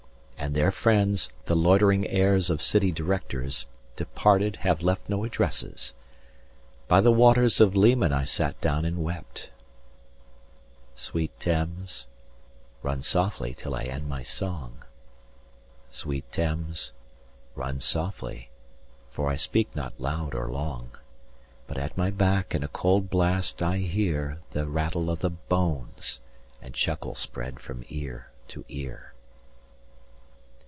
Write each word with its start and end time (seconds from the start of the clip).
And 0.43 0.55
their 0.55 0.71
friends, 0.71 1.29
the 1.45 1.55
loitering 1.55 2.07
heirs 2.07 2.49
of 2.49 2.63
city 2.63 2.91
directors; 2.91 3.67
180 3.95 3.95
Departed, 3.95 4.55
have 4.67 4.81
left 4.81 5.07
no 5.07 5.23
addresses. 5.23 5.93
By 6.87 6.99
the 6.99 7.11
waters 7.11 7.61
of 7.61 7.75
Leman 7.75 8.11
I 8.11 8.23
sat 8.23 8.59
down 8.59 8.83
and 8.83 9.03
wept… 9.03 9.51
Sweet 10.95 11.31
Thames, 11.39 12.07
run 12.81 13.03
softly 13.03 13.53
till 13.53 13.75
I 13.75 13.83
end 13.83 14.09
my 14.09 14.23
song, 14.23 14.83
Sweet 15.91 16.29
Thames, 16.31 16.91
run 17.55 17.79
softly, 17.79 18.49
for 19.11 19.29
I 19.29 19.35
speak 19.35 19.73
not 19.75 19.93
loud 19.99 20.33
or 20.33 20.49
long. 20.49 20.97
But 21.67 21.77
at 21.77 21.95
my 21.95 22.09
back 22.09 22.55
in 22.55 22.63
a 22.63 22.67
cold 22.67 23.11
blast 23.11 23.61
I 23.61 23.77
hear 23.77 24.39
185 24.53 24.53
The 24.53 24.67
rattle 24.67 25.11
of 25.11 25.19
the 25.19 25.29
bones, 25.29 26.19
and 26.63 26.73
chuckle 26.73 27.13
spread 27.13 27.59
from 27.59 27.85
ear 27.89 28.31
to 28.47 28.65
ear. 28.69 29.07